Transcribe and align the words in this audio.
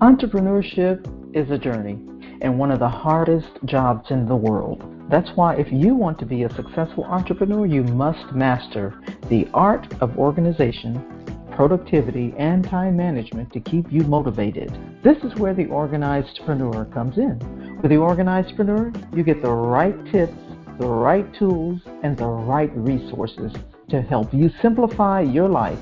Entrepreneurship 0.00 1.00
is 1.34 1.50
a 1.50 1.56
journey 1.56 1.98
and 2.42 2.58
one 2.58 2.70
of 2.70 2.80
the 2.80 2.88
hardest 2.88 3.48
jobs 3.64 4.10
in 4.10 4.26
the 4.26 4.36
world. 4.36 4.84
That's 5.08 5.30
why 5.36 5.54
if 5.56 5.72
you 5.72 5.94
want 5.94 6.18
to 6.18 6.26
be 6.26 6.42
a 6.42 6.54
successful 6.54 7.04
entrepreneur, 7.04 7.64
you 7.64 7.82
must 7.82 8.34
master 8.34 9.00
the 9.30 9.48
art 9.54 9.90
of 10.02 10.18
organization, 10.18 11.02
productivity, 11.50 12.34
and 12.36 12.62
time 12.62 12.94
management 12.94 13.54
to 13.54 13.60
keep 13.60 13.90
you 13.90 14.02
motivated. 14.02 14.70
This 15.02 15.16
is 15.24 15.34
where 15.36 15.54
the 15.54 15.64
organized 15.64 16.40
organizedpreneur 16.40 16.92
comes 16.92 17.16
in. 17.16 17.38
With 17.80 17.90
the 17.90 17.96
organized 17.96 18.54
organizedpreneur, 18.54 19.16
you 19.16 19.22
get 19.22 19.40
the 19.40 19.50
right 19.50 19.96
tips, 20.12 20.36
the 20.78 20.86
right 20.86 21.32
tools, 21.38 21.80
and 22.02 22.18
the 22.18 22.26
right 22.26 22.70
resources 22.76 23.50
to 23.88 24.02
help 24.02 24.34
you 24.34 24.50
simplify 24.60 25.22
your 25.22 25.48
life 25.48 25.78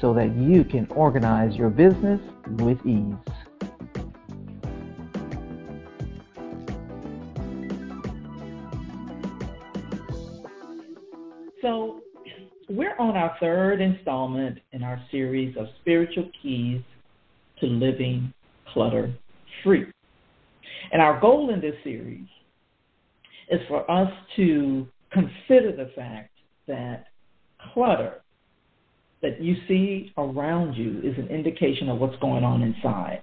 so 0.00 0.12
that 0.14 0.34
you 0.34 0.64
can 0.64 0.88
organize 0.90 1.54
your 1.54 1.70
business 1.70 2.20
with 2.58 2.84
ease. 2.86 3.35
On 13.06 13.16
our 13.16 13.36
third 13.40 13.80
installment 13.80 14.58
in 14.72 14.82
our 14.82 15.00
series 15.10 15.56
of 15.56 15.66
spiritual 15.80 16.28
keys 16.42 16.80
to 17.60 17.66
living 17.66 18.32
clutter 18.72 19.14
free. 19.62 19.86
And 20.92 21.00
our 21.00 21.20
goal 21.20 21.52
in 21.52 21.60
this 21.60 21.74
series 21.84 22.26
is 23.50 23.60
for 23.68 23.88
us 23.90 24.12
to 24.36 24.86
consider 25.12 25.74
the 25.74 25.90
fact 25.94 26.30
that 26.66 27.06
clutter 27.72 28.22
that 29.22 29.40
you 29.40 29.56
see 29.66 30.12
around 30.18 30.74
you 30.74 31.00
is 31.02 31.16
an 31.18 31.28
indication 31.28 31.88
of 31.88 31.98
what's 31.98 32.18
going 32.20 32.44
on 32.44 32.62
inside. 32.62 33.22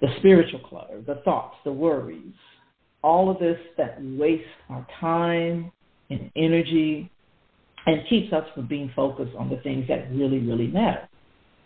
The 0.00 0.08
spiritual 0.18 0.60
clutter, 0.60 1.00
the 1.06 1.22
thoughts, 1.24 1.56
the 1.64 1.72
worries, 1.72 2.34
all 3.02 3.30
of 3.30 3.38
this 3.38 3.58
that 3.78 3.96
wastes 4.00 4.46
our 4.68 4.86
time 5.00 5.70
and 6.10 6.30
energy 6.36 7.10
and 7.86 8.00
keeps 8.08 8.32
us 8.32 8.44
from 8.54 8.66
being 8.66 8.90
focused 8.94 9.34
on 9.36 9.48
the 9.48 9.56
things 9.58 9.86
that 9.88 10.10
really, 10.10 10.40
really 10.40 10.66
matter, 10.66 11.08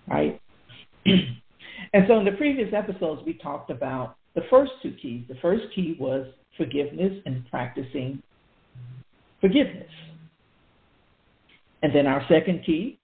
right? 0.09 0.41
and 1.07 2.05
so 2.07 2.19
in 2.19 2.25
the 2.25 2.33
previous 2.33 2.73
episodes, 2.75 3.23
we 3.25 3.35
talked 3.35 3.71
about 3.71 4.17
the 4.35 4.43
first 4.51 4.73
two 4.83 4.95
keys. 5.01 5.25
The 5.29 5.37
first 5.41 5.65
key 5.75 5.97
was 5.99 6.27
forgiveness 6.57 7.13
and 7.25 7.49
practicing 7.51 8.23
forgiveness. 9.41 9.89
And 11.83 11.95
then 11.95 12.07
our 12.07 12.23
second 12.29 12.65
key 12.67 12.99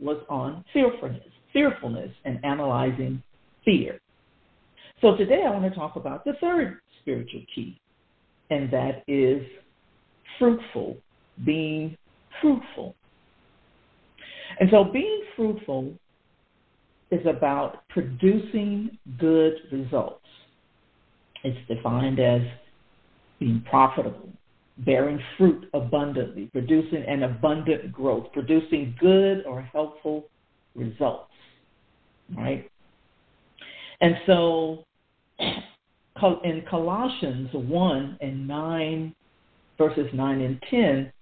was 0.00 0.18
on 0.28 0.64
fearfulness, 0.72 1.22
fearfulness 1.52 2.10
and 2.24 2.44
analyzing 2.44 3.22
fear. 3.64 4.00
So 5.00 5.16
today 5.16 5.44
I 5.46 5.50
want 5.50 5.72
to 5.72 5.78
talk 5.78 5.94
about 5.96 6.24
the 6.24 6.32
third 6.40 6.80
spiritual 7.00 7.42
key, 7.54 7.80
and 8.50 8.70
that 8.72 9.02
is 9.06 9.42
fruitful, 10.38 10.96
being 11.44 11.96
fruitful. 12.42 12.94
And 14.60 14.68
so 14.70 14.84
being 14.84 15.22
fruitful 15.34 15.94
is 17.10 17.24
about 17.26 17.88
producing 17.88 18.98
good 19.18 19.54
results. 19.70 20.26
It's 21.44 21.58
defined 21.68 22.20
as 22.20 22.42
being 23.38 23.64
profitable, 23.68 24.28
bearing 24.78 25.20
fruit 25.36 25.68
abundantly, 25.74 26.48
producing 26.52 27.04
an 27.06 27.24
abundant 27.24 27.92
growth, 27.92 28.26
producing 28.32 28.94
good 29.00 29.44
or 29.46 29.62
helpful 29.62 30.24
results, 30.74 31.30
right? 32.36 32.70
And 34.00 34.16
so 34.26 34.84
in 35.38 36.62
Colossians 36.68 37.50
1 37.52 38.18
and 38.20 38.48
9, 38.48 39.14
verses 39.78 40.06
9 40.12 40.40
and 40.40 40.62
10, 40.70 41.12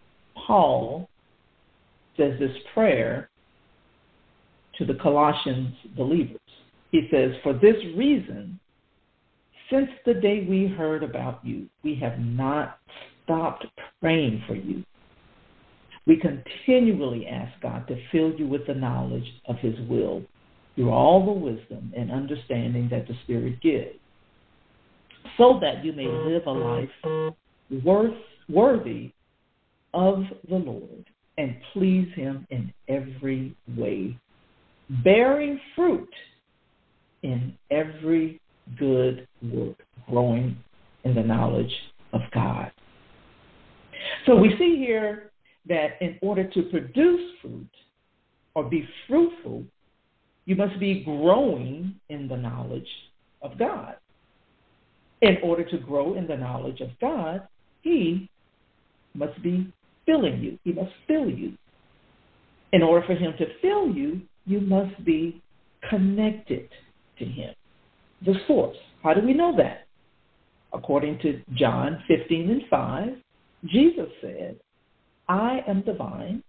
Paul 0.47 1.09
says 2.16 2.38
this 2.38 2.56
prayer 2.75 3.31
to 4.78 4.84
the 4.84 4.94
Colossians 4.94 5.75
believers. 5.97 6.41
He 6.91 7.09
says, 7.10 7.32
For 7.43 7.53
this 7.53 7.76
reason, 7.97 8.59
since 9.71 9.88
the 10.04 10.15
day 10.15 10.47
we 10.48 10.66
heard 10.66 11.03
about 11.03 11.44
you, 11.44 11.66
we 11.84 11.94
have 11.97 12.19
not 12.19 12.78
stopped 13.25 13.66
praying 14.00 14.43
for 14.47 14.54
you. 14.54 14.82
We 16.06 16.16
continually 16.16 17.26
ask 17.26 17.53
God 17.60 17.87
to 17.88 17.97
fill 18.10 18.32
you 18.32 18.47
with 18.48 18.66
the 18.66 18.75
knowledge 18.75 19.27
of 19.47 19.56
his 19.59 19.78
will 19.88 20.22
through 20.75 20.91
all 20.91 21.25
the 21.25 21.32
wisdom 21.32 21.92
and 21.97 22.10
understanding 22.10 22.88
that 22.91 23.06
the 23.06 23.15
Spirit 23.25 23.60
gives, 23.60 23.98
so 25.37 25.60
that 25.60 25.84
you 25.84 25.92
may 25.92 26.06
live 26.06 26.47
a 26.47 26.50
life 26.50 27.32
worth, 27.84 28.15
worthy 28.48 29.12
of 29.92 30.25
the 30.48 30.56
Lord 30.56 31.09
and 31.40 31.56
please 31.72 32.06
him 32.14 32.46
in 32.50 32.70
every 32.88 33.56
way, 33.74 34.14
bearing 35.02 35.58
fruit 35.74 36.12
in 37.22 37.56
every 37.70 38.38
good 38.78 39.26
work, 39.42 39.76
growing 40.06 40.54
in 41.04 41.14
the 41.14 41.22
knowledge 41.22 41.72
of 42.12 42.20
God. 42.34 42.70
So 44.26 44.36
we 44.36 44.50
see 44.58 44.76
here 44.76 45.30
that 45.66 45.92
in 46.02 46.18
order 46.20 46.46
to 46.46 46.62
produce 46.64 47.30
fruit 47.40 47.70
or 48.54 48.64
be 48.64 48.86
fruitful, 49.08 49.64
you 50.44 50.56
must 50.56 50.78
be 50.78 51.02
growing 51.04 51.94
in 52.10 52.28
the 52.28 52.36
knowledge 52.36 52.88
of 53.40 53.58
God. 53.58 53.94
In 55.22 55.38
order 55.42 55.64
to 55.64 55.78
grow 55.78 56.16
in 56.16 56.26
the 56.26 56.36
knowledge 56.36 56.80
of 56.82 56.90
God, 57.00 57.48
He 57.80 58.28
must 59.14 59.42
be 59.42 59.72
filling 60.10 60.41
you. 60.41 60.59
He 60.65 60.72
must 60.72 60.91
fill 61.06 61.28
you. 61.31 61.53
In 62.72 62.82
order 62.82 63.06
for 63.06 63.15
Him 63.15 63.32
to 63.38 63.47
fill 63.60 63.88
you, 63.94 64.21
you 64.44 64.60
must 64.60 65.04
be 65.04 65.41
connected 65.88 66.69
to 67.19 67.25
Him, 67.25 67.54
the 68.25 68.34
source. 68.47 68.76
How 69.03 69.15
do 69.15 69.25
we 69.25 69.34
know 69.34 69.56
that? 69.56 69.87
According 70.72 71.19
to 71.21 71.41
John 71.54 72.03
15 72.09 72.50
and 72.50 72.62
5, 72.71 73.09
Jesus 73.66 74.09
said, 74.21 74.59
I 75.28 75.60
am 75.69 75.82
the 75.87 75.94
vine, 75.94 76.42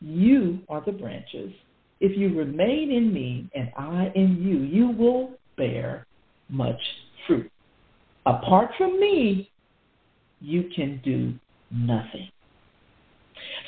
you 0.00 0.60
are 0.68 0.82
the 0.84 0.92
branches. 0.92 1.52
If 2.00 2.16
you 2.16 2.36
remain 2.36 2.90
in 2.90 3.12
me 3.12 3.48
and 3.54 3.70
I 3.76 4.10
in 4.14 4.42
you, 4.42 4.58
you 4.60 4.90
will 4.90 5.32
bear 5.56 6.06
much 6.48 6.80
fruit. 7.26 7.50
Apart 8.24 8.70
from 8.78 8.98
me, 8.98 9.50
you 10.40 10.70
can 10.74 11.00
do 11.04 11.34
nothing. 11.70 12.28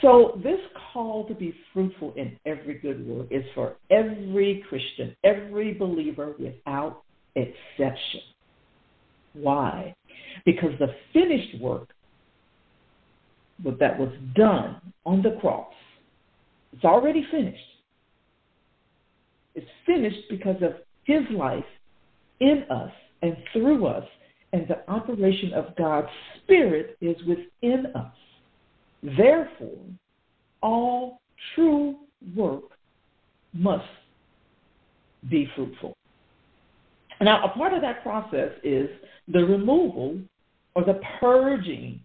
So 0.03 0.41
this 0.43 0.59
call 0.93 1.27
to 1.29 1.35
be 1.35 1.55
fruitful 1.73 2.13
in 2.17 2.37
every 2.45 2.75
good 2.75 3.07
work 3.07 3.29
is 3.31 3.45
for 3.55 3.77
every 3.91 4.65
Christian, 4.69 5.17
every 5.23 5.75
believer 5.75 6.35
without 6.39 7.03
exception. 7.37 8.21
Why? 9.33 9.95
Because 10.45 10.73
the 10.81 10.89
finished 11.13 11.61
work 11.61 11.89
that 13.65 13.97
was 13.97 14.13
done 14.35 14.81
on 15.07 15.23
the 15.23 15.39
cross, 15.41 15.73
it's 16.73 16.85
already 16.85 17.25
finished. 17.31 17.63
It's 19.55 19.67
finished 19.87 20.29
because 20.29 20.61
of 20.63 20.73
his 21.05 21.23
life 21.31 21.65
in 22.41 22.65
us 22.71 22.91
and 23.23 23.37
through 23.53 23.87
us, 23.87 24.05
and 24.53 24.67
the 24.67 24.91
operation 24.91 25.53
of 25.55 25.77
God's 25.77 26.09
Spirit 26.43 26.97
is 27.01 27.17
within 27.27 27.87
us. 27.95 28.13
Therefore, 29.03 29.85
all 30.63 31.21
true 31.55 31.97
work 32.37 32.65
must 33.53 33.85
be 35.29 35.49
fruitful. 35.55 35.97
Now, 37.21 37.45
a 37.45 37.49
part 37.51 37.73
of 37.73 37.83
that 37.83 38.03
process 38.03 38.51
is 38.65 38.89
the 39.29 39.45
removal 39.45 40.19
or 40.75 40.85
the 40.85 41.01
purging 41.21 42.01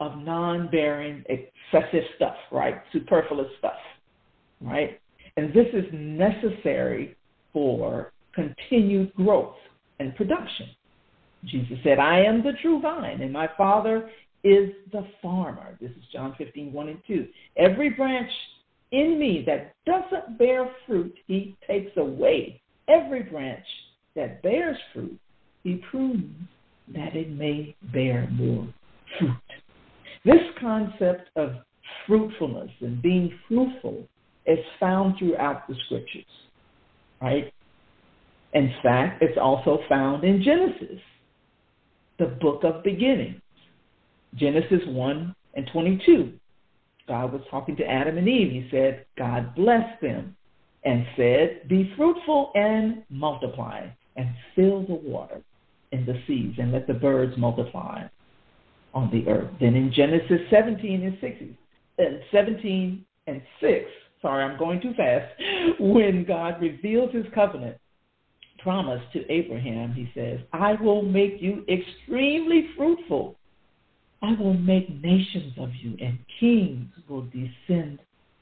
of 0.00 0.18
non-bearing 0.18 1.24
excessive 1.28 2.04
stuff, 2.16 2.36
right? 2.52 2.82
Superfluous 2.92 3.48
stuff, 3.58 3.78
right? 4.60 5.00
And 5.36 5.52
this 5.52 5.66
is 5.72 5.84
necessary 5.92 7.16
for 7.52 8.12
continued 8.34 9.14
growth 9.14 9.56
and 9.98 10.14
production. 10.14 10.68
Jesus 11.44 11.78
said, 11.82 11.98
I 11.98 12.20
am 12.20 12.42
the 12.42 12.52
true 12.62 12.80
vine, 12.80 13.20
and 13.20 13.32
my 13.32 13.48
Father 13.56 14.10
is 14.44 14.70
the 14.92 15.06
farmer. 15.22 15.76
This 15.80 15.90
is 15.90 16.04
John 16.12 16.34
15, 16.36 16.72
1 16.72 16.88
and 16.88 16.98
2. 17.06 17.26
Every 17.56 17.90
branch 17.90 18.30
in 18.92 19.18
me 19.18 19.42
that 19.46 19.74
doesn't 19.86 20.38
bear 20.38 20.70
fruit, 20.86 21.14
he 21.26 21.56
takes 21.66 21.96
away. 21.96 22.60
Every 22.88 23.22
branch 23.22 23.64
that 24.14 24.42
bears 24.42 24.76
fruit, 24.92 25.18
he 25.64 25.82
prunes 25.90 26.36
that 26.94 27.16
it 27.16 27.30
may 27.30 27.74
bear 27.92 28.28
more 28.30 28.68
fruit. 29.18 29.34
This 30.24 30.42
concept 30.60 31.30
of 31.36 31.54
fruitfulness 32.06 32.70
and 32.80 33.00
being 33.00 33.32
fruitful 33.48 34.06
is 34.46 34.58
found 34.78 35.18
throughout 35.18 35.66
the 35.66 35.74
scriptures, 35.86 36.24
right? 37.20 37.52
In 38.52 38.72
fact, 38.82 39.22
it's 39.22 39.38
also 39.40 39.80
found 39.88 40.22
in 40.24 40.42
Genesis, 40.42 41.00
the 42.18 42.26
book 42.26 42.62
of 42.62 42.82
beginnings. 42.84 43.40
Genesis 44.36 44.80
1 44.86 45.34
and 45.54 45.70
22. 45.72 46.32
God 47.06 47.32
was 47.32 47.42
talking 47.50 47.76
to 47.76 47.84
Adam 47.84 48.18
and 48.18 48.28
Eve. 48.28 48.50
He 48.50 48.68
said, 48.70 49.04
God 49.16 49.54
blessed 49.54 50.00
them 50.00 50.36
and 50.84 51.06
said, 51.16 51.68
Be 51.68 51.92
fruitful 51.96 52.52
and 52.54 53.02
multiply 53.10 53.88
and 54.16 54.28
fill 54.54 54.86
the 54.86 54.94
water 54.94 55.42
in 55.92 56.06
the 56.06 56.20
seas 56.26 56.54
and 56.58 56.72
let 56.72 56.86
the 56.86 56.94
birds 56.94 57.34
multiply 57.36 58.04
on 58.94 59.10
the 59.10 59.28
earth. 59.30 59.50
Then 59.60 59.74
in 59.74 59.92
Genesis 59.92 60.40
17 60.50 61.02
and 61.02 61.18
6, 61.20 61.36
uh, 61.98 62.02
17 62.32 63.04
and 63.26 63.42
6, 63.60 63.84
sorry, 64.22 64.44
I'm 64.44 64.58
going 64.58 64.80
too 64.80 64.94
fast, 64.94 65.32
when 65.80 66.24
God 66.26 66.60
reveals 66.60 67.12
his 67.12 67.26
covenant 67.34 67.76
promise 68.60 69.02
to 69.12 69.30
Abraham, 69.30 69.92
he 69.92 70.10
says, 70.14 70.40
I 70.52 70.74
will 70.80 71.02
make 71.02 71.36
you 71.40 71.64
extremely 71.68 72.68
fruitful. 72.76 73.36
I 74.24 74.32
will 74.40 74.54
make 74.54 74.88
nations 75.02 75.52
of 75.58 75.70
you, 75.74 75.96
and 76.00 76.18
kings 76.40 76.88
will 77.08 77.26
descend 77.26 77.98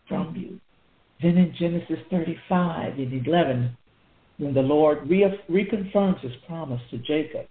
from 0.09 0.29
mm-hmm. 0.29 0.41
you. 0.41 0.61
Then 1.21 1.37
in 1.37 1.55
Genesis 1.59 1.99
35 2.11 2.99
and 2.99 3.27
11, 3.27 3.77
when 4.39 4.55
the 4.55 4.61
Lord 4.61 5.09
re- 5.09 5.41
reconfirms 5.51 6.21
his 6.21 6.33
promise 6.47 6.81
to 6.91 6.99
Jacob, 6.99 7.47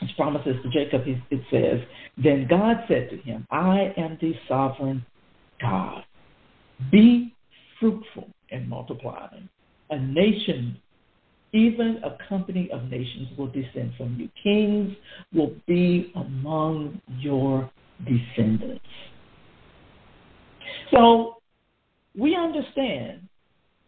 his 0.00 0.10
promises 0.12 0.56
to 0.62 0.70
Jacob, 0.70 1.02
it 1.06 1.42
says, 1.50 1.80
Then 2.22 2.46
God 2.48 2.76
said 2.88 3.10
to 3.10 3.16
him, 3.18 3.46
I 3.50 3.92
am 3.96 4.18
the 4.20 4.34
sovereign 4.48 5.04
God. 5.60 6.04
Be 6.90 7.34
fruitful 7.80 8.28
and 8.50 8.68
multiply. 8.68 9.28
A 9.90 9.98
nation, 9.98 10.76
even 11.52 12.00
a 12.04 12.16
company 12.28 12.70
of 12.72 12.84
nations, 12.84 13.28
will 13.36 13.48
descend 13.48 13.92
from 13.96 14.16
you. 14.18 14.28
Kings 14.42 14.96
will 15.34 15.54
be 15.66 16.12
among 16.16 17.00
your 17.18 17.70
descendants. 18.04 18.84
So 20.90 21.36
we 22.16 22.36
understand 22.36 23.28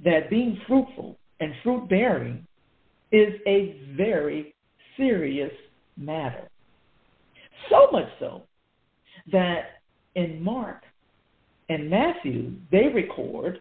that 0.05 0.31
being 0.31 0.61
fruitful 0.67 1.17
and 1.41 1.53
fruit 1.63 1.89
bearing 1.89 2.47
is 3.13 3.35
a 3.47 3.81
very 3.97 4.55
serious 4.97 5.53
matter. 5.97 6.49
So 7.71 7.89
much 7.93 8.09
so 8.19 8.43
that 9.33 9.81
in 10.15 10.43
Mark 10.43 10.83
and 11.69 11.89
Matthew, 11.89 12.53
they 12.71 12.89
record 12.93 13.61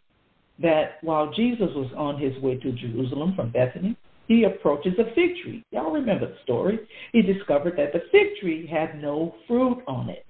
that 0.62 0.98
while 1.02 1.32
Jesus 1.34 1.70
was 1.76 1.92
on 1.98 2.20
his 2.20 2.38
way 2.42 2.58
to 2.58 2.72
Jerusalem 2.72 3.34
from 3.36 3.52
Bethany, 3.52 3.98
he 4.28 4.44
approaches 4.44 4.94
a 5.00 5.06
fig 5.14 5.36
tree. 5.44 5.66
Y'all 5.72 5.92
remember 5.92 6.28
the 6.28 6.38
story. 6.44 6.80
He 7.12 7.22
discovered 7.22 7.74
that 7.78 7.92
the 7.92 8.04
fig 8.12 8.40
tree 8.40 8.68
had 8.68 9.02
no 9.02 9.36
fruit 9.48 9.84
on 9.88 10.10
it 10.10 10.26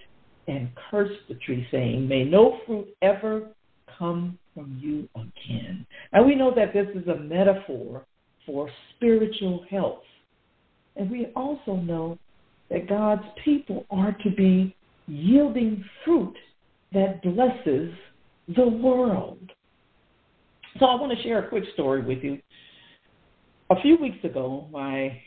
and 0.48 0.70
cursed 0.90 1.28
the 1.30 1.36
tree, 1.36 1.68
saying, 1.72 2.08
May 2.08 2.24
no 2.24 2.60
fruit 2.66 2.88
ever 3.02 3.50
come 3.98 4.38
from 4.54 4.78
you 4.82 5.08
again. 5.16 5.86
And 6.12 6.26
we 6.26 6.36
know 6.36 6.54
that 6.56 6.74
this 6.74 6.88
is 6.96 7.08
a 7.08 7.20
metaphor 7.20 8.06
for 8.46 8.70
spiritual 8.96 9.66
health. 9.70 10.04
And 10.96 11.10
we 11.10 11.28
also 11.36 11.76
know 11.76 12.18
that 12.70 12.90
God's 12.90 13.24
people 13.44 13.86
are 13.90 14.16
to 14.24 14.30
be 14.32 14.76
yielding 15.08 15.84
fruit 16.04 16.36
that 16.94 17.22
blesses 17.22 17.92
the 18.56 18.68
world. 18.68 19.40
So 20.80 20.86
I 20.86 20.96
want 20.96 21.16
to 21.16 21.24
share 21.24 21.46
a 21.46 21.50
quick 21.50 21.64
story 21.74 22.02
with 22.02 22.24
you. 22.24 22.40
A 23.70 23.82
few 23.82 23.98
weeks 23.98 24.24
ago, 24.24 24.68
my 24.72 25.20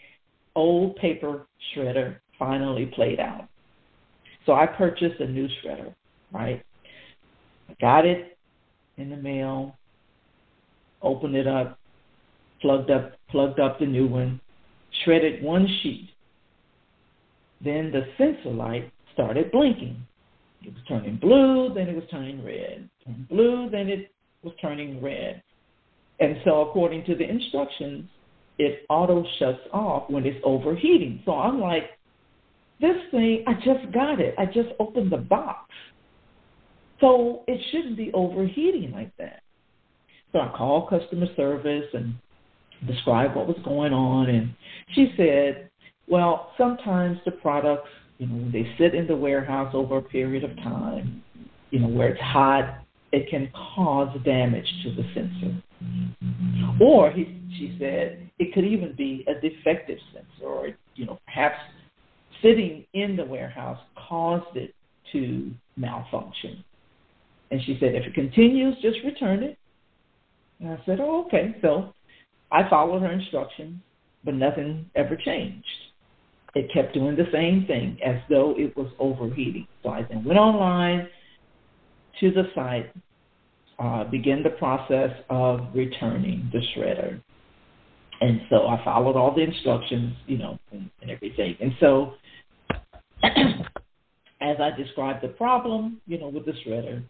old 0.54 0.96
paper 0.96 1.46
shredder 1.74 2.16
finally 2.38 2.86
played 2.86 3.20
out. 3.20 3.48
So 4.44 4.52
I 4.52 4.66
purchased 4.66 5.20
a 5.20 5.26
new 5.26 5.48
shredder, 5.62 5.94
right? 6.32 6.62
I 7.68 7.74
got 7.80 8.06
it 8.06 8.38
in 8.96 9.10
the 9.10 9.16
mail, 9.16 9.76
opened 11.02 11.36
it 11.36 11.46
up, 11.46 11.78
plugged 12.60 12.90
up 12.90 13.12
plugged 13.28 13.60
up 13.60 13.78
the 13.78 13.86
new 13.86 14.06
one, 14.06 14.40
shredded 15.04 15.42
one 15.42 15.66
sheet. 15.82 16.10
Then 17.62 17.90
the 17.90 18.06
sensor 18.16 18.50
light 18.50 18.92
started 19.12 19.50
blinking. 19.50 19.96
It 20.62 20.72
was 20.72 20.82
turning 20.88 21.16
blue, 21.16 21.72
then 21.74 21.88
it 21.88 21.94
was 21.94 22.04
turning 22.10 22.44
red. 22.44 22.88
Turning 23.04 23.26
blue, 23.28 23.68
then 23.70 23.88
it 23.88 24.12
was 24.46 24.54
turning 24.60 25.02
red. 25.02 25.42
And 26.20 26.36
so 26.44 26.62
according 26.62 27.04
to 27.04 27.14
the 27.14 27.28
instructions, 27.28 28.08
it 28.58 28.86
auto 28.88 29.24
shuts 29.38 29.60
off 29.72 30.08
when 30.08 30.24
it's 30.24 30.40
overheating. 30.42 31.20
So 31.26 31.32
I'm 31.32 31.60
like, 31.60 31.90
this 32.80 32.96
thing, 33.10 33.44
I 33.46 33.54
just 33.54 33.92
got 33.92 34.20
it. 34.20 34.34
I 34.38 34.46
just 34.46 34.70
opened 34.80 35.12
the 35.12 35.18
box. 35.18 35.70
So 37.00 37.42
it 37.46 37.60
shouldn't 37.70 37.96
be 37.96 38.10
overheating 38.14 38.92
like 38.92 39.14
that. 39.18 39.42
So 40.32 40.40
I 40.40 40.52
called 40.56 40.88
customer 40.88 41.26
service 41.36 41.86
and 41.92 42.14
described 42.86 43.36
what 43.36 43.46
was 43.46 43.58
going 43.64 43.92
on. 43.92 44.28
And 44.30 44.54
she 44.94 45.12
said, 45.16 45.70
well, 46.08 46.52
sometimes 46.56 47.18
the 47.24 47.32
products, 47.32 47.88
you 48.18 48.26
know, 48.26 48.50
they 48.50 48.66
sit 48.78 48.94
in 48.94 49.06
the 49.06 49.16
warehouse 49.16 49.74
over 49.74 49.98
a 49.98 50.02
period 50.02 50.44
of 50.44 50.56
time, 50.56 51.22
you 51.70 51.80
know, 51.80 51.88
where 51.88 52.08
it's 52.08 52.20
hot, 52.20 52.85
it 53.12 53.28
can 53.30 53.50
cause 53.74 54.16
damage 54.24 54.66
to 54.82 54.94
the 54.94 55.04
sensor. 55.14 55.62
Or 56.80 57.10
he, 57.10 57.40
she 57.58 57.76
said 57.78 58.30
it 58.38 58.52
could 58.52 58.64
even 58.64 58.94
be 58.96 59.24
a 59.28 59.34
defective 59.40 59.98
sensor, 60.12 60.46
or 60.46 60.68
you 60.94 61.06
know, 61.06 61.18
perhaps 61.24 61.58
sitting 62.42 62.84
in 62.94 63.16
the 63.16 63.24
warehouse 63.24 63.78
caused 64.08 64.56
it 64.56 64.74
to 65.12 65.50
malfunction. 65.76 66.64
And 67.50 67.60
she 67.64 67.76
said, 67.80 67.94
if 67.94 68.04
it 68.04 68.14
continues, 68.14 68.74
just 68.82 68.98
return 69.04 69.42
it. 69.42 69.56
And 70.60 70.70
I 70.70 70.78
said, 70.84 70.98
oh, 71.00 71.24
okay. 71.26 71.54
So 71.62 71.92
I 72.50 72.68
followed 72.68 73.02
her 73.02 73.12
instructions, 73.12 73.80
but 74.24 74.34
nothing 74.34 74.90
ever 74.96 75.16
changed. 75.16 75.66
It 76.54 76.72
kept 76.72 76.94
doing 76.94 77.16
the 77.16 77.28
same 77.32 77.66
thing 77.66 77.98
as 78.04 78.16
though 78.28 78.54
it 78.56 78.76
was 78.76 78.90
overheating. 78.98 79.68
So 79.82 79.90
I 79.90 80.02
then 80.08 80.24
went 80.24 80.38
online 80.38 81.08
to 82.20 82.30
the 82.30 82.44
site, 82.54 82.92
uh, 83.78 84.04
began 84.04 84.42
the 84.42 84.50
process 84.50 85.10
of 85.28 85.60
returning 85.74 86.50
the 86.52 86.60
shredder. 86.74 87.20
And 88.20 88.40
so 88.48 88.66
I 88.66 88.82
followed 88.82 89.16
all 89.16 89.34
the 89.34 89.42
instructions, 89.42 90.14
you 90.26 90.38
know, 90.38 90.58
and, 90.72 90.90
and 91.02 91.10
everything. 91.10 91.56
And 91.60 91.72
so 91.80 92.14
as 93.22 94.56
I 94.60 94.70
described 94.76 95.22
the 95.22 95.28
problem, 95.28 96.00
you 96.06 96.18
know, 96.18 96.28
with 96.28 96.46
the 96.46 96.52
shredder, 96.66 97.02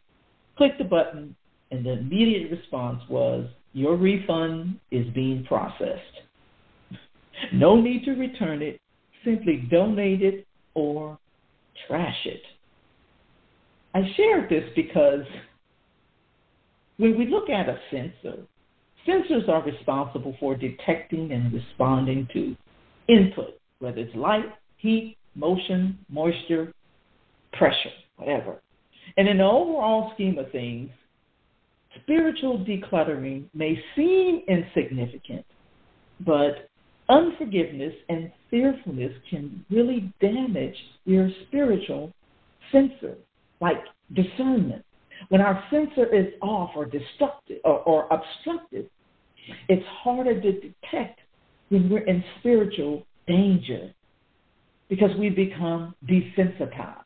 click 0.57 0.73
the 0.79 0.85
button, 0.85 1.37
and 1.71 1.85
the 1.85 1.93
immediate 1.93 2.51
response 2.51 3.03
was, 3.09 3.49
your 3.73 3.97
refund 3.97 4.79
is 4.91 5.07
being 5.15 5.45
processed. 5.45 6.01
No 7.53 7.81
need 7.81 8.05
to 8.05 8.13
return 8.13 8.63
it. 8.63 8.81
Simply 9.25 9.69
donate 9.71 10.23
it 10.23 10.47
or 10.75 11.19
trash 11.87 12.17
it. 12.25 12.41
I 13.97 14.03
shared 14.15 14.51
this 14.51 14.65
because 14.77 15.25
when 16.99 17.19
we 17.19 17.27
look 17.29 17.49
at 17.49 17.67
a 17.67 17.79
sensor, 17.91 18.43
sensors 19.09 19.49
are 19.49 19.63
responsible 19.63 20.37
for 20.39 20.55
detecting 20.55 21.33
and 21.33 21.51
responding 21.51 22.29
to 22.35 22.55
input, 23.09 23.59
whether 23.79 24.01
it's 24.01 24.15
light, 24.15 24.53
heat, 24.77 25.17
motion, 25.35 25.99
moisture, 26.11 26.75
pressure, 27.55 27.97
whatever. 28.17 28.61
And 29.17 29.29
in 29.29 29.39
the 29.39 29.45
overall 29.45 30.13
scheme 30.13 30.37
of 30.37 30.53
things, 30.53 30.91
spiritual 32.03 32.67
decluttering 32.67 33.45
may 33.55 33.83
seem 33.95 34.43
insignificant, 34.47 35.47
but 36.21 36.69
unforgiveness 37.09 37.95
and 38.11 38.31
fearfulness 38.51 39.13
can 39.31 39.65
really 39.71 40.13
damage 40.21 40.77
your 41.07 41.31
spiritual 41.47 42.13
sensor, 42.71 43.17
like 43.61 43.79
discernment. 44.13 44.85
When 45.29 45.41
our 45.41 45.63
sensor 45.71 46.13
is 46.15 46.27
off 46.43 46.71
or 46.77 46.85
destructive 46.85 47.59
or, 47.65 47.81
or 47.81 48.09
obstructed, 48.13 48.89
it's 49.69 49.87
harder 50.03 50.41
to 50.41 50.53
detect 50.53 51.21
when 51.69 51.89
we're 51.89 52.05
in 52.05 52.23
spiritual 52.41 53.05
danger 53.27 53.93
because 54.89 55.11
we 55.19 55.31
become 55.31 55.95
desensitized 56.07 57.03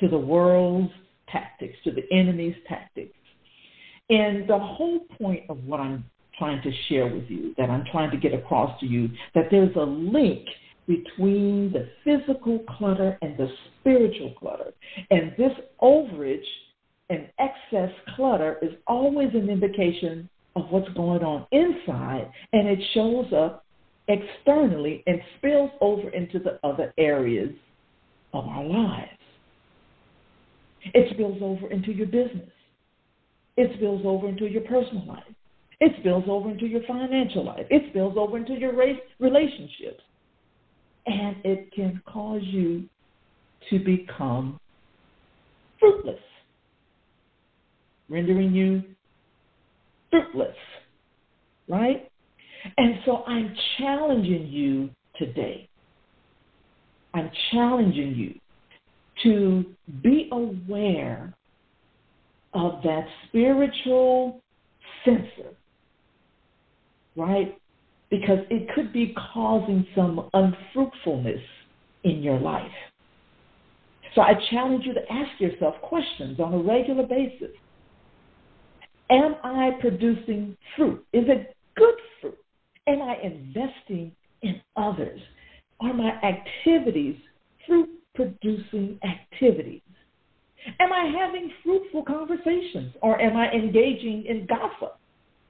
to 0.00 0.08
the 0.08 0.18
world's 0.18 0.92
tactics, 1.30 1.76
to 1.84 1.90
the 1.90 2.02
enemy's 2.12 2.56
tactics. 2.68 3.14
And 4.10 4.48
the 4.48 4.58
whole 4.58 5.00
point 5.20 5.44
of 5.48 5.64
what 5.64 5.80
I'm 5.80 6.04
trying 6.38 6.62
to 6.62 6.70
share 6.88 7.06
with 7.06 7.24
you, 7.28 7.54
that 7.58 7.68
I'm 7.68 7.84
trying 7.90 8.10
to 8.10 8.16
get 8.16 8.32
across 8.32 8.78
to 8.80 8.86
you, 8.86 9.08
that 9.34 9.46
there's 9.50 9.74
a 9.76 9.80
link 9.80 10.46
between 10.88 11.70
the 11.72 11.86
physical 12.02 12.60
clutter 12.78 13.18
and 13.22 13.36
the 13.36 13.46
spiritual 13.80 14.34
clutter. 14.40 14.72
And 15.10 15.32
this 15.36 15.52
overage 15.82 16.40
and 17.10 17.28
excess 17.38 17.90
clutter 18.16 18.56
is 18.62 18.72
always 18.86 19.28
an 19.34 19.50
indication 19.50 20.28
of 20.56 20.64
what's 20.70 20.88
going 20.94 21.22
on 21.22 21.46
inside, 21.52 22.30
and 22.52 22.66
it 22.66 22.78
shows 22.94 23.26
up 23.32 23.64
externally 24.08 25.04
and 25.06 25.20
spills 25.36 25.70
over 25.80 26.08
into 26.08 26.38
the 26.38 26.58
other 26.66 26.92
areas 26.98 27.50
of 28.32 28.46
our 28.46 28.64
lives. 28.64 29.10
It 30.94 31.12
spills 31.12 31.38
over 31.42 31.70
into 31.70 31.92
your 31.92 32.06
business. 32.06 32.50
It 33.56 33.72
spills 33.76 34.02
over 34.04 34.28
into 34.28 34.46
your 34.46 34.62
personal 34.62 35.06
life. 35.06 35.24
It 35.80 35.92
spills 36.00 36.24
over 36.28 36.50
into 36.50 36.66
your 36.66 36.82
financial 36.88 37.44
life. 37.44 37.66
It 37.70 37.90
spills 37.90 38.16
over 38.16 38.38
into 38.38 38.54
your 38.54 38.74
race, 38.74 38.98
relationships. 39.20 40.02
And 41.08 41.36
it 41.42 41.72
can 41.72 42.02
cause 42.06 42.42
you 42.42 42.84
to 43.70 43.78
become 43.78 44.60
fruitless, 45.80 46.20
rendering 48.10 48.52
you 48.52 48.82
fruitless, 50.10 50.56
right? 51.66 52.10
And 52.76 52.96
so 53.06 53.24
I'm 53.24 53.54
challenging 53.78 54.48
you 54.48 54.90
today. 55.18 55.68
I'm 57.14 57.30
challenging 57.52 58.14
you 58.14 58.34
to 59.22 59.64
be 60.02 60.28
aware 60.30 61.34
of 62.52 62.82
that 62.82 63.06
spiritual 63.28 64.42
sensor, 65.04 65.54
right? 67.16 67.58
Because 68.10 68.38
it 68.50 68.68
could 68.74 68.92
be 68.92 69.14
causing 69.32 69.86
some 69.94 70.30
unfruitfulness 70.32 71.42
in 72.04 72.22
your 72.22 72.38
life. 72.38 72.70
So 74.14 74.22
I 74.22 74.32
challenge 74.50 74.84
you 74.86 74.94
to 74.94 75.12
ask 75.12 75.40
yourself 75.40 75.74
questions 75.82 76.40
on 76.40 76.54
a 76.54 76.58
regular 76.58 77.06
basis. 77.06 77.50
Am 79.10 79.36
I 79.42 79.72
producing 79.80 80.56
fruit? 80.76 81.04
Is 81.12 81.24
it 81.28 81.56
good 81.76 81.94
fruit? 82.20 82.38
Am 82.86 83.02
I 83.02 83.16
investing 83.22 84.12
in 84.42 84.60
others? 84.76 85.20
Are 85.80 85.94
my 85.94 86.10
activities 86.22 87.16
fruit 87.66 87.88
producing 88.14 88.98
activities? 89.04 89.82
Am 90.80 90.92
I 90.92 91.12
having 91.18 91.50
fruitful 91.64 92.04
conversations 92.04 92.94
or 93.00 93.20
am 93.20 93.36
I 93.36 93.50
engaging 93.52 94.24
in 94.26 94.46
gossip 94.46 94.98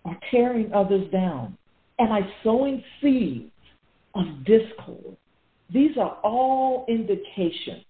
or 0.04 0.16
tearing 0.30 0.72
others 0.72 1.10
down? 1.10 1.56
Am 2.00 2.12
I 2.12 2.20
sowing 2.44 2.82
seeds 3.00 3.50
of 4.14 4.24
discord? 4.44 5.16
These 5.72 5.96
are 5.98 6.18
all 6.22 6.86
indications 6.88 7.84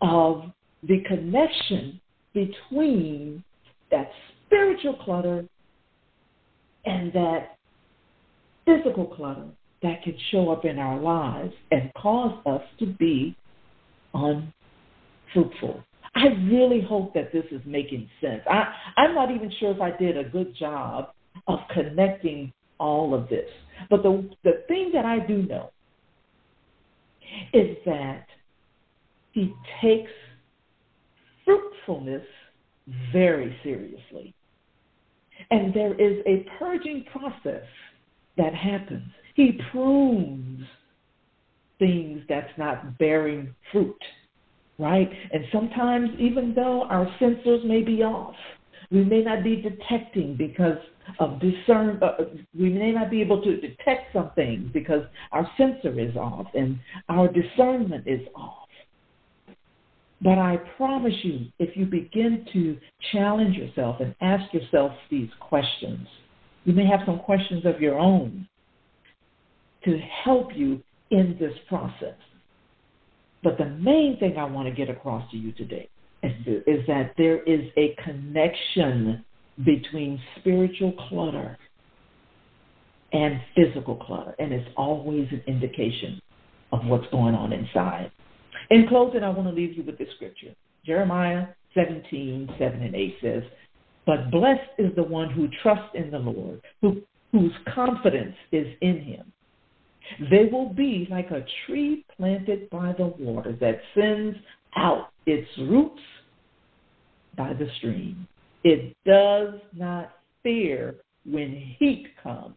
of 0.00 0.44
the 0.82 1.02
connection 1.06 2.00
between 2.34 3.44
that 3.90 4.10
spiritual 4.46 4.94
clutter 4.94 5.44
and 6.84 7.12
that 7.12 7.58
physical 8.64 9.06
clutter 9.06 9.46
that 9.82 10.02
can 10.02 10.16
show 10.30 10.50
up 10.50 10.64
in 10.64 10.78
our 10.78 10.98
lives 11.00 11.52
and 11.70 11.92
cause 11.94 12.38
us 12.46 12.62
to 12.78 12.86
be 12.86 13.36
unfruitful. 14.14 15.82
I 16.14 16.26
really 16.50 16.80
hope 16.80 17.14
that 17.14 17.32
this 17.32 17.44
is 17.50 17.60
making 17.64 18.08
sense. 18.20 18.42
I, 18.48 18.72
I'm 18.96 19.14
not 19.14 19.30
even 19.30 19.50
sure 19.58 19.70
if 19.70 19.80
I 19.80 19.96
did 19.96 20.16
a 20.16 20.24
good 20.24 20.54
job 20.56 21.10
of 21.46 21.60
connecting 21.72 22.52
all 22.82 23.14
of 23.14 23.28
this. 23.28 23.48
But 23.88 24.02
the, 24.02 24.28
the 24.42 24.64
thing 24.68 24.90
that 24.92 25.06
I 25.06 25.20
do 25.20 25.42
know 25.42 25.70
is 27.52 27.76
that 27.86 28.26
he 29.32 29.54
takes 29.80 30.10
fruitfulness 31.44 32.26
very 33.12 33.56
seriously. 33.62 34.34
And 35.50 35.72
there 35.72 35.94
is 35.94 36.22
a 36.26 36.46
purging 36.58 37.04
process 37.10 37.64
that 38.36 38.54
happens. 38.54 39.08
He 39.34 39.58
prunes 39.70 40.64
things 41.78 42.22
that's 42.28 42.52
not 42.58 42.98
bearing 42.98 43.54
fruit, 43.70 43.98
right? 44.78 45.10
And 45.32 45.44
sometimes, 45.52 46.10
even 46.18 46.52
though 46.54 46.84
our 46.84 47.06
sensors 47.20 47.64
may 47.64 47.82
be 47.82 48.02
off, 48.02 48.34
we 48.92 49.02
may 49.04 49.22
not 49.22 49.42
be 49.42 49.56
detecting 49.56 50.36
because 50.36 50.76
of 51.18 51.40
discern. 51.40 51.98
Uh, 52.02 52.24
we 52.58 52.68
may 52.68 52.92
not 52.92 53.10
be 53.10 53.22
able 53.22 53.42
to 53.42 53.56
detect 53.56 54.12
some 54.12 54.30
things 54.34 54.70
because 54.72 55.02
our 55.32 55.48
sensor 55.56 55.98
is 55.98 56.14
off 56.14 56.46
and 56.54 56.78
our 57.08 57.28
discernment 57.28 58.06
is 58.06 58.20
off. 58.36 58.68
But 60.20 60.38
I 60.38 60.58
promise 60.76 61.14
you, 61.22 61.46
if 61.58 61.76
you 61.76 61.86
begin 61.86 62.46
to 62.52 62.78
challenge 63.10 63.56
yourself 63.56 63.96
and 64.00 64.14
ask 64.20 64.52
yourself 64.54 64.92
these 65.10 65.30
questions, 65.40 66.06
you 66.64 66.72
may 66.72 66.86
have 66.86 67.00
some 67.06 67.18
questions 67.18 67.64
of 67.64 67.80
your 67.80 67.98
own 67.98 68.46
to 69.84 69.98
help 70.24 70.50
you 70.54 70.80
in 71.10 71.36
this 71.40 71.54
process. 71.68 72.14
But 73.42 73.58
the 73.58 73.66
main 73.66 74.18
thing 74.20 74.36
I 74.36 74.44
want 74.44 74.68
to 74.68 74.74
get 74.74 74.88
across 74.88 75.28
to 75.32 75.36
you 75.36 75.50
today 75.52 75.88
is, 76.22 76.86
that 76.86 77.12
there 77.16 77.42
is 77.42 77.60
a 77.76 77.96
connection 78.04 79.24
between 79.64 80.20
spiritual 80.38 80.92
clutter 81.08 81.58
and 83.12 83.40
physical 83.54 83.96
clutter, 83.96 84.34
and 84.38 84.52
it's 84.52 84.68
always 84.76 85.28
an 85.30 85.42
indication 85.46 86.20
of 86.72 86.80
what's 86.84 87.06
going 87.10 87.34
on 87.34 87.52
inside. 87.52 88.10
In 88.70 88.86
closing, 88.88 89.22
I 89.22 89.28
want 89.28 89.48
to 89.48 89.54
leave 89.54 89.76
you 89.76 89.82
with 89.82 89.98
this 89.98 90.08
scripture. 90.16 90.54
Jeremiah 90.86 91.48
17, 91.74 92.54
7 92.58 92.82
and 92.82 92.94
8 92.94 93.16
says, 93.20 93.42
But 94.06 94.30
blessed 94.30 94.70
is 94.78 94.94
the 94.96 95.02
one 95.02 95.30
who 95.30 95.48
trusts 95.62 95.94
in 95.94 96.10
the 96.10 96.18
Lord, 96.18 96.60
who, 96.80 97.02
whose 97.32 97.52
confidence 97.74 98.36
is 98.50 98.66
in 98.80 99.00
him. 99.00 99.32
They 100.30 100.48
will 100.50 100.72
be 100.72 101.06
like 101.10 101.30
a 101.30 101.44
tree 101.66 102.04
planted 102.16 102.68
by 102.70 102.94
the 102.96 103.06
water 103.06 103.56
that 103.60 103.80
sends 103.94 104.36
out 104.76 105.08
its 105.26 105.48
roots 105.58 106.00
by 107.36 107.52
the 107.52 107.68
stream. 107.78 108.26
It 108.64 108.96
does 109.04 109.54
not 109.74 110.12
fear 110.42 110.96
when 111.24 111.74
heat 111.78 112.08
comes. 112.22 112.56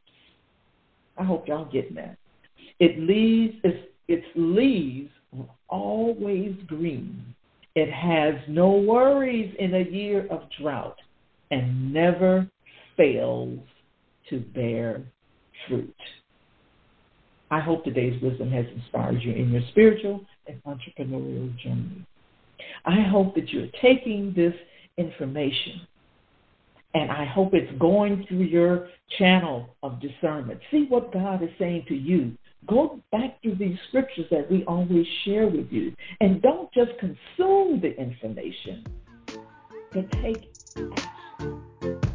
I 1.17 1.23
hope 1.23 1.47
y'all 1.47 1.71
getting 1.71 1.95
that. 1.95 2.17
It 2.79 2.99
leaves 2.99 3.55
its, 3.63 3.87
its 4.07 4.25
leaves 4.35 5.09
are 5.37 5.47
always 5.69 6.55
green. 6.67 7.23
It 7.75 7.91
has 7.91 8.35
no 8.47 8.71
worries 8.71 9.53
in 9.59 9.75
a 9.75 9.89
year 9.89 10.27
of 10.29 10.43
drought 10.59 10.97
and 11.51 11.93
never 11.93 12.47
fails 12.97 13.59
to 14.29 14.39
bear 14.39 15.01
fruit. 15.67 15.95
I 17.51 17.59
hope 17.59 17.83
today's 17.83 18.21
wisdom 18.21 18.51
has 18.51 18.65
inspired 18.75 19.21
you 19.21 19.33
in 19.33 19.51
your 19.51 19.61
spiritual 19.69 20.25
and 20.47 20.61
entrepreneurial 20.63 21.55
journey. 21.57 22.05
I 22.85 23.01
hope 23.01 23.35
that 23.35 23.49
you're 23.49 23.69
taking 23.81 24.33
this 24.35 24.53
information 24.97 25.81
and 26.93 27.11
I 27.11 27.25
hope 27.25 27.53
it's 27.53 27.77
going 27.79 28.25
through 28.27 28.43
your 28.43 28.87
channel 29.17 29.75
of 29.83 29.99
discernment. 29.99 30.61
See 30.71 30.85
what 30.87 31.11
God 31.11 31.43
is 31.43 31.49
saying 31.59 31.85
to 31.89 31.95
you 31.95 32.37
Go 32.67 32.99
back 33.11 33.41
to 33.43 33.53
these 33.53 33.77
scriptures 33.89 34.25
that 34.31 34.49
we 34.49 34.63
always 34.63 35.05
share 35.23 35.47
with 35.47 35.71
you. 35.71 35.93
And 36.21 36.41
don't 36.41 36.71
just 36.73 36.91
consume 36.99 37.79
the 37.81 37.95
information, 37.99 38.85
but 39.91 40.11
take 40.23 40.49
action. 40.97 42.14